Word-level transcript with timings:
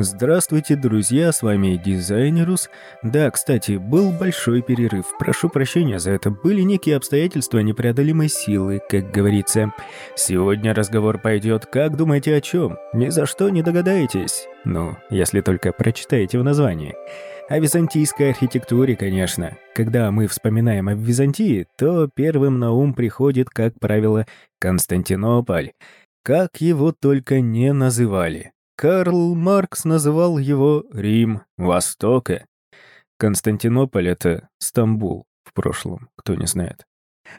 Здравствуйте, 0.00 0.76
друзья, 0.76 1.32
с 1.32 1.42
вами 1.42 1.74
Дизайнерус. 1.74 2.70
Да, 3.02 3.28
кстати, 3.32 3.78
был 3.78 4.12
большой 4.12 4.62
перерыв. 4.62 5.06
Прошу 5.18 5.48
прощения 5.48 5.98
за 5.98 6.12
это. 6.12 6.30
Были 6.30 6.62
некие 6.62 6.94
обстоятельства 6.94 7.58
непреодолимой 7.58 8.28
силы, 8.28 8.80
как 8.88 9.10
говорится. 9.10 9.72
Сегодня 10.14 10.72
разговор 10.72 11.18
пойдет, 11.18 11.66
как 11.66 11.96
думаете 11.96 12.36
о 12.36 12.40
чем? 12.40 12.78
Ни 12.92 13.08
за 13.08 13.26
что 13.26 13.48
не 13.48 13.60
догадаетесь. 13.62 14.46
Ну, 14.64 14.96
если 15.10 15.40
только 15.40 15.72
прочитаете 15.72 16.38
в 16.38 16.44
названии. 16.44 16.94
О 17.48 17.58
византийской 17.58 18.30
архитектуре, 18.30 18.94
конечно. 18.94 19.56
Когда 19.74 20.12
мы 20.12 20.28
вспоминаем 20.28 20.86
о 20.86 20.94
Византии, 20.94 21.66
то 21.76 22.08
первым 22.14 22.60
на 22.60 22.70
ум 22.70 22.94
приходит, 22.94 23.50
как 23.50 23.74
правило, 23.80 24.26
Константинополь. 24.60 25.72
Как 26.22 26.60
его 26.60 26.92
только 26.92 27.40
не 27.40 27.72
называли. 27.72 28.52
Карл 28.80 29.34
Маркс 29.34 29.84
называл 29.84 30.38
его 30.38 30.84
Рим 30.92 31.40
Востока. 31.56 32.46
Константинополь— 33.18 34.06
это 34.10 34.50
Стамбул 34.60 35.26
в 35.42 35.52
прошлом, 35.52 36.10
кто 36.14 36.36
не 36.36 36.46
знает. 36.46 36.84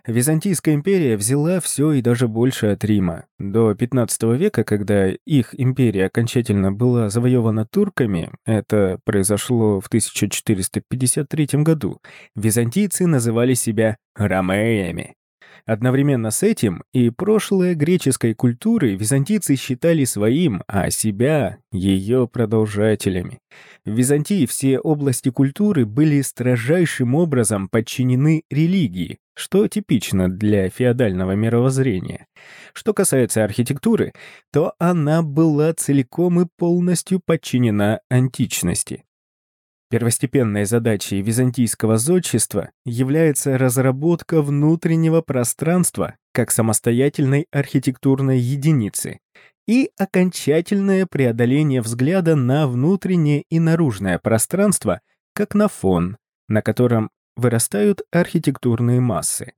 Византийская 0.06 0.76
империя 0.76 1.16
взяла 1.16 1.62
все 1.62 1.94
и 1.94 2.02
даже 2.02 2.28
больше 2.28 2.68
от 2.68 2.84
Рима. 2.84 3.24
До 3.40 3.74
15 3.74 4.24
века, 4.38 4.66
когда 4.66 5.08
их 5.26 5.58
империя 5.58 6.08
окончательно 6.08 6.74
была 6.74 7.10
завоевана 7.10 7.66
турками, 7.66 8.32
это 8.46 9.00
произошло 9.06 9.80
в 9.80 9.88
1453 9.88 11.48
году, 11.64 12.02
византийцы 12.36 13.08
называли 13.08 13.54
себя 13.54 13.96
ромеями. 14.14 15.16
Одновременно 15.66 16.32
с 16.32 16.44
этим 16.44 16.84
и 16.94 17.10
прошлое 17.10 17.76
греческой 17.76 18.34
культуры 18.34 18.96
византийцы 18.96 19.56
считали 19.56 20.04
своим, 20.04 20.64
а 20.68 20.90
себя— 20.90 21.58
ее 21.72 22.28
продолжателями. 22.28 23.40
В 23.86 23.92
Византии 23.92 24.46
все 24.46 24.80
области 24.80 25.30
культуры 25.30 25.86
были 25.86 26.22
строжайшим 26.22 27.16
образом 27.16 27.70
подчинены 27.70 28.44
религии, 28.50 29.20
что 29.36 29.68
типично 29.68 30.30
для 30.30 30.70
феодального 30.70 31.34
мировоззрения. 31.34 32.28
Что 32.74 32.94
касается 32.94 33.44
архитектуры, 33.44 34.14
то 34.52 34.74
она 34.80 35.22
была 35.22 35.74
целиком 35.74 36.42
и 36.42 36.48
полностью 36.58 37.22
подчинена 37.26 38.02
античности. 38.10 39.04
Первостепенной 39.90 40.66
задачей 40.66 41.20
византийского 41.22 41.98
зодчества 41.98 42.70
является 42.86 43.58
разработка 43.58 44.44
внутреннего 44.44 45.22
пространства 45.22 46.16
как 46.32 46.52
самостоятельной 46.52 47.48
архитектурной 47.52 48.38
единицы 48.38 49.20
и 49.68 49.90
окончательное 49.98 51.08
преодоление 51.08 51.82
взгляда 51.82 52.36
на 52.36 52.68
внутреннее 52.68 53.44
и 53.50 53.60
наружное 53.60 54.20
пространство 54.20 55.02
как 55.34 55.56
на 55.56 55.68
фон, 55.68 56.18
на 56.48 56.62
котором 56.62 57.10
вырастают 57.36 58.02
архитектурные 58.12 59.00
массы. 59.00 59.54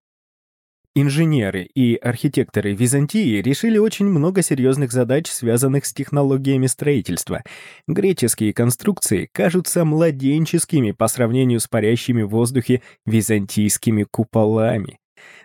Инженеры 0.94 1.70
и 1.73 1.95
архитекторы 1.95 2.73
Византии 2.73 3.42
решили 3.42 3.78
очень 3.78 4.08
много 4.08 4.42
серьезных 4.42 4.92
задач, 4.92 5.28
связанных 5.31 5.86
с 5.86 5.94
технологиями 5.94 6.67
строительства. 6.67 7.44
Греческие 7.88 8.53
конструкции 8.53 9.30
кажутся 9.31 9.86
младенческими 9.86 10.92
по 10.92 11.08
сравнению 11.08 11.61
с 11.61 11.67
парящими 11.67 12.23
в 12.23 12.30
воздухе 12.31 12.81
византийскими 13.06 14.03
куполами. 14.03 15.00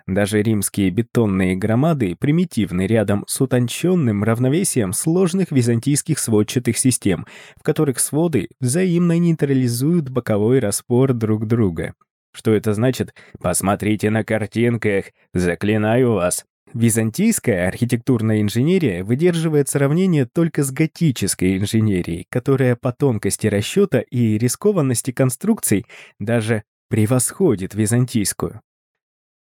Даже 0.08 0.42
римские 0.42 0.91
бетонные 0.91 1.55
громады 1.55 2.16
примитивны 2.19 2.88
рядом 2.88 3.25
с 3.28 3.41
утонченным 3.41 4.25
равновесием 4.25 4.93
сложных 4.93 5.53
византийских 5.53 6.19
сводчатых 6.19 6.76
систем, 6.76 7.25
в 7.56 7.62
которых 7.62 8.00
своды 8.00 8.49
взаимно 8.59 9.16
нейтрализуют 9.16 10.09
боковой 10.09 10.59
распор 10.59 11.12
друг 11.12 11.47
друга. 11.47 11.94
Что 12.36 12.52
это 12.52 12.74
значит? 12.74 13.14
Посмотрите 13.41 14.10
на 14.10 14.22
картинках, 14.22 15.06
заклинаю 15.32 16.12
вас. 16.12 16.44
Византийская 16.74 17.66
архитектурная 17.66 18.42
инженерия 18.42 19.02
выдерживает 19.04 19.70
сравнение 19.70 20.26
только 20.26 20.62
с 20.62 20.70
готической 20.70 21.56
инженерией, 21.56 22.26
которая 22.28 22.76
по 22.76 22.92
тонкости 22.92 23.46
расчета 23.46 24.00
и 24.00 24.36
рискованности 24.36 25.12
конструкций 25.12 25.86
даже 26.20 26.64
превосходит 26.91 27.75
византийскую. 27.75 28.60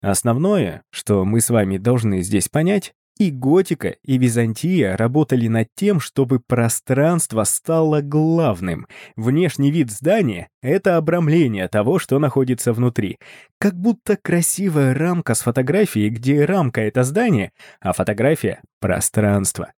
Основное, 0.02 0.84
что 0.90 1.26
мы 1.26 1.42
с 1.42 1.50
вами 1.50 1.78
должны 1.78 2.22
здесь 2.22 2.48
понять, 2.48 2.94
и 3.18 3.32
готика, 3.32 3.96
и 4.04 4.18
Византия 4.18 4.98
работали 4.98 5.48
над 5.48 5.68
тем, 5.76 6.00
чтобы 6.00 6.40
пространство 6.40 7.44
стало 7.44 8.02
главным. 8.02 8.88
Внешний 9.16 9.72
вид 9.72 9.92
здания— 9.92 10.50
это 10.62 10.98
обрамление 10.98 11.68
того, 11.68 12.00
что 12.00 12.20
находится 12.20 12.74
внутри. 12.74 13.18
Как 13.60 13.76
будто 13.76 14.18
красивая 14.18 14.94
рамка 14.94 15.34
с 15.34 15.42
фотографией, 15.42 16.10
где 16.10 16.44
рамка— 16.46 16.82
это 16.84 17.04
здание, 17.04 17.52
а 17.80 17.94
фотография— 17.94 18.62
пространство. 18.80 19.72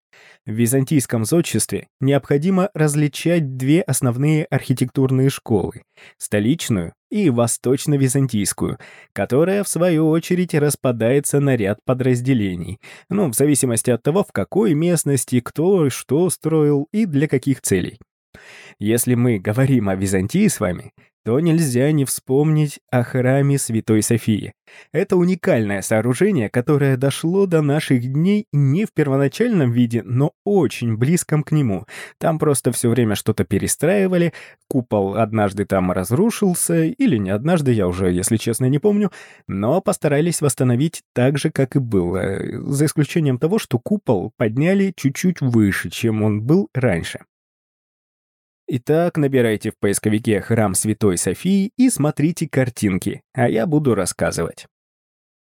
В 0.45 0.51
византийском 0.51 1.25
зодчестве 1.25 1.87
необходимо 1.99 2.69
различать 2.73 3.57
две 3.57 3.81
основные 3.81 4.45
архитектурные 4.45 5.29
школы– 5.29 5.83
столичную 6.17 6.93
и 7.09 7.29
восточно-византийскую, 7.29 8.77
которая, 9.13 9.63
в 9.63 9.67
свою 9.67 10.07
очередь, 10.09 10.53
распадается 10.53 11.39
на 11.39 11.55
ряд 11.55 11.79
подразделений, 11.83 12.79
ну, 13.09 13.29
в 13.29 13.33
зависимости 13.33 13.89
от 13.89 14.03
того, 14.03 14.23
в 14.23 14.31
какой 14.31 14.73
местности 14.73 15.41
кто 15.41 15.89
что 15.89 16.29
строил 16.29 16.87
и 16.93 17.05
для 17.05 17.27
каких 17.27 17.61
целей. 17.61 17.99
Если 18.79 19.15
мы 19.15 19.39
говорим 19.39 19.89
о 19.89 19.95
Византии 19.95 20.47
с 20.47 20.59
вами, 20.59 20.93
то 21.27 21.41
нельзя 21.41 21.91
не 21.91 22.05
вспомнить 22.05 22.79
о 22.89 23.03
храме 23.03 23.57
Святой 23.57 24.01
Софии. 24.01 24.53
Это 24.93 25.17
уникальное 25.17 25.81
сооружение, 25.81 26.47
которое 26.49 26.95
дошло 26.95 27.45
до 27.47 27.61
наших 27.61 28.13
дней 28.13 28.45
не 28.53 28.85
в 28.85 28.93
первоначальном 28.93 29.69
виде, 29.73 30.03
но 30.03 30.31
очень 30.45 30.95
близком 30.95 31.43
к 31.43 31.51
нему. 31.51 31.85
Там 32.17 32.39
просто 32.39 32.71
все 32.71 32.89
время 32.89 33.15
что-то 33.15 33.43
перестраивали, 33.43 34.31
купол 34.69 35.15
однажды 35.17 35.65
там 35.65 35.91
разрушился, 35.91 36.85
или 36.85 37.17
не 37.17 37.31
однажды, 37.31 37.73
я 37.73 37.89
уже, 37.89 38.09
если 38.09 38.37
честно, 38.37 38.67
не 38.67 38.79
помню, 38.79 39.11
но 39.49 39.81
постарались 39.81 40.39
восстановить 40.39 41.01
так 41.13 41.37
же, 41.37 41.51
как 41.51 41.75
и 41.75 41.79
было, 41.79 42.39
за 42.71 42.85
исключением 42.85 43.37
того, 43.37 43.59
что 43.59 43.79
купол 43.79 44.31
подняли 44.37 44.93
чуть-чуть 44.95 45.41
выше, 45.41 45.89
чем 45.89 46.23
он 46.23 46.41
был 46.43 46.69
раньше. 46.73 47.19
Итак, 48.69 49.17
набирайте 49.17 49.71
в 49.71 49.77
поисковике 49.79 50.41
«Храм 50.41 50.75
Святой 50.75 51.17
Софии» 51.17 51.71
и 51.77 51.89
смотрите 51.89 52.49
картинки, 52.49 53.21
а 53.33 53.47
я 53.47 53.65
буду 53.65 53.95
рассказывать. 53.95 54.67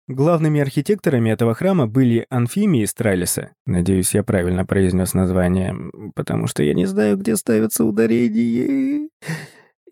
Главными 0.08 0.60
архитекторами 0.60 1.30
этого 1.30 1.54
храма 1.54 1.86
были 1.86 2.26
Анфимий 2.28 2.82
из 2.82 2.92
Тралиса. 2.92 3.52
Надеюсь, 3.66 4.14
я 4.14 4.24
правильно 4.24 4.66
произнес 4.66 5.14
название, 5.14 5.76
потому 6.16 6.48
что 6.48 6.64
я 6.64 6.74
не 6.74 6.86
знаю, 6.86 7.16
где 7.16 7.36
ставятся 7.36 7.84
ударения. 7.84 9.08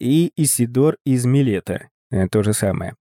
И 0.01 0.33
Исидор 0.35 0.97
из 1.07 1.25
Милета. 1.25 1.91
Э, 2.11 2.27
то 2.27 2.43
же 2.43 2.55
самое. 2.55 2.97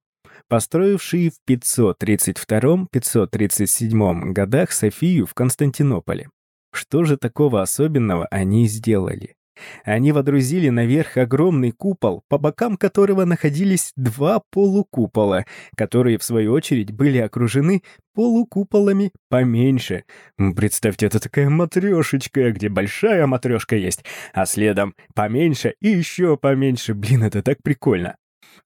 Построившие 0.47 1.31
в 1.31 1.39
532-537 1.49 4.33
годах 4.33 4.71
Софию 4.71 5.25
в 5.25 5.33
Константинополе. 5.33 6.29
Что 6.71 7.05
же 7.05 7.17
такого 7.17 7.63
особенного 7.63 8.27
они 8.27 8.67
сделали? 8.67 9.33
Они 9.83 10.11
водрузили 10.11 10.69
наверх 10.69 11.17
огромный 11.17 11.71
купол, 11.71 12.23
по 12.27 12.37
бокам 12.37 12.77
которого 12.77 13.25
находились 13.25 13.91
два 13.95 14.41
полукупола, 14.51 15.45
которые, 15.75 16.17
в 16.17 16.23
свою 16.23 16.53
очередь, 16.53 16.91
были 16.91 17.17
окружены 17.17 17.81
полукуполами 18.13 19.11
поменьше. 19.29 20.03
Представьте, 20.37 21.05
это 21.05 21.19
такая 21.19 21.49
матрешечка, 21.49 22.51
где 22.51 22.69
большая 22.69 23.25
матрешка 23.27 23.75
есть, 23.75 24.03
а 24.33 24.45
следом 24.45 24.95
поменьше 25.15 25.75
и 25.81 25.89
еще 25.89 26.37
поменьше. 26.37 26.93
Блин, 26.93 27.23
это 27.23 27.41
так 27.41 27.63
прикольно. 27.63 28.15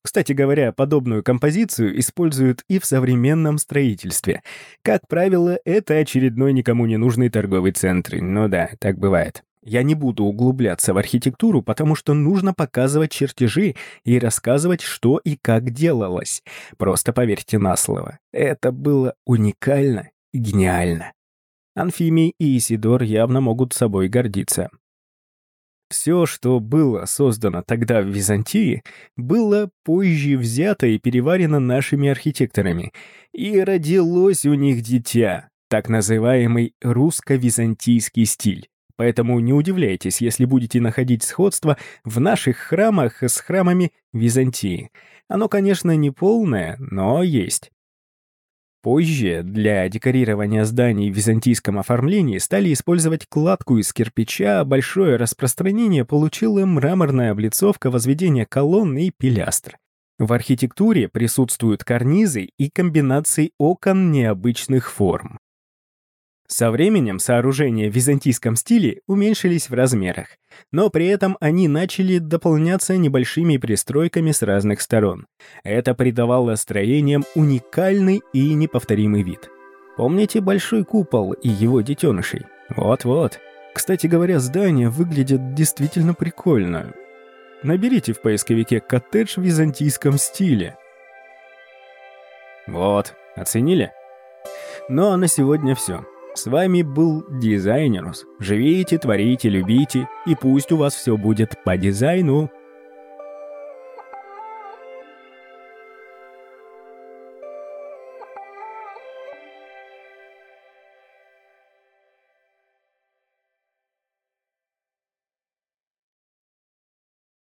Кстати 0.01 0.33
говоря, 0.33 0.71
подобную 0.71 1.23
композицию 1.23 1.99
используют 1.99 2.63
и 2.67 2.79
в 2.79 2.85
современном 2.85 3.57
строительстве. 3.57 4.41
Как 4.83 5.07
правило, 5.07 5.57
это 5.65 5.95
очередной 5.95 6.53
никому 6.53 6.85
не 6.85 6.97
нужный 6.97 7.29
торговый 7.29 7.71
центр. 7.71 8.21
Ну 8.21 8.47
да, 8.47 8.69
так 8.79 8.97
бывает. 8.97 9.43
Я 9.65 9.81
не 9.81 9.95
буду 9.95 10.25
углубляться 10.25 10.93
в 10.93 10.97
архитектуру, 10.97 11.63
потому 11.63 11.95
что 11.95 12.13
нужно 12.13 12.53
показывать 12.53 13.11
чертежи 13.11 13.75
и 14.03 14.19
рассказывать, 14.19 14.81
что 14.81 15.19
и 15.23 15.37
как 15.41 15.71
делалось. 15.71 16.43
Просто 16.77 17.13
поверьте 17.13 17.57
на 17.57 17.75
слово. 17.75 18.19
Это 18.31 18.71
было 18.71 19.15
уникально 19.25 20.11
и 20.31 20.37
гениально. 20.37 21.13
Анфимий 21.75 22.35
и 22.39 22.57
Исидор 22.57 23.01
явно 23.01 23.41
могут 23.41 23.73
собой 23.73 24.07
гордиться. 24.07 24.69
Все, 25.89 26.27
что 26.27 26.59
было 26.59 27.05
создано 27.05 27.63
тогда 27.63 28.01
в 28.01 28.05
Византии, 28.05 28.83
было 29.17 29.71
позже 29.83 30.37
взято 30.37 30.85
и 30.85 30.99
переварено 30.99 31.59
нашими 31.59 32.09
архитекторами, 32.09 32.91
и 33.33 33.59
родилось 33.59 34.45
у 34.45 34.53
них 34.53 34.81
дитя, 34.81 35.49
так 35.69 35.89
называемый 35.89 36.73
русско-византийский 36.81 38.25
стиль 38.25 38.67
Поэтому 38.97 39.39
не 39.39 39.53
удивляйтесь, 39.53 40.21
если 40.21 40.45
будете 40.45 40.79
находить 40.79 41.23
сходство 41.23 41.77
в 42.03 42.19
наших 42.19 42.57
храмах 42.57 43.21
с 43.23 43.39
храмами 43.39 43.91
Византии. 44.13 44.91
Оно, 45.27 45.49
конечно, 45.49 45.95
не 45.95 46.11
полное, 46.11 46.77
но 46.79 47.23
есть. 47.23 47.71
Позже 48.85 49.41
для 49.43 49.89
декорирования 49.89 50.63
зданий 50.63 51.09
в 51.09 51.15
византийском 51.15 51.79
оформлении 51.79 52.37
стали 52.37 52.71
использовать 52.71 53.25
кладку 53.27 53.79
из 53.79 53.91
кирпича, 53.91 54.63
большое 54.63 55.15
распространение 55.15 56.05
получила 56.05 56.63
мраморная 56.67 57.31
облицовка 57.31 57.89
возведения 57.89 58.45
колонн 58.45 58.95
и 58.99 59.09
пилястр. 59.09 59.79
В 60.19 60.31
архитектуре 60.31 61.09
присутствуют 61.09 61.83
карнизы 61.83 62.49
и 62.59 62.69
комбинации 62.69 63.53
окон 63.57 64.11
необычных 64.11 64.91
форм. 64.91 65.39
Со 66.47 66.69
временем 66.69 67.17
сооружения 67.17 67.89
в 67.89 67.95
византийском 67.95 68.55
стиле 68.55 69.01
уменьшились 69.07 69.69
в 69.69 69.73
размерах, 69.73 70.27
но 70.71 70.89
при 70.89 71.07
этом 71.07 71.37
они 71.39 71.67
начали 71.67 72.19
дополняться 72.19 72.95
небольшими 72.97 73.57
пристройками 73.57 74.31
с 74.31 74.43
разных 74.43 74.81
сторон. 74.81 75.25
Это 75.63 75.95
придавало 75.95 76.55
строениям 76.55 77.25
уникальный 77.33 78.21
и 78.31 78.53
неповторимый 78.53 79.23
вид. 79.23 79.49
Помните 79.97 80.39
большой 80.39 80.83
купол 80.83 81.31
и 81.33 81.49
его 81.49 81.81
детенышей? 81.81 82.43
Вот-вот. 82.69 83.39
Кстати 83.73 84.05
говоря, 84.05 84.39
здания 84.39 84.89
выглядят 84.89 85.55
действительно 85.55 86.13
прикольно. 86.13 86.93
Наберите 87.63 88.13
в 88.13 88.21
поисковике 88.21 88.81
«коттедж 88.81 89.35
в 89.37 89.41
византийском 89.41 90.17
стиле». 90.17 90.77
Вот, 92.67 93.15
оценили? 93.35 93.91
Ну 94.89 95.09
а 95.11 95.17
на 95.17 95.27
сегодня 95.27 95.73
все. 95.75 96.05
С 96.35 96.47
вами 96.47 96.81
был 96.81 97.25
Дизайнерус. 97.29 98.25
Живите, 98.39 98.97
творите, 98.97 99.47
любите, 99.47 100.09
и 100.25 100.35
пусть 100.35 100.69
у 100.73 100.75
вас 100.75 100.93
все 100.93 101.15
будет 101.15 101.63
по 101.63 101.77
дизайну. 101.77 102.51